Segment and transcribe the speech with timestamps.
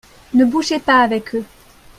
[0.33, 1.45] Ne bougez pas avec eux.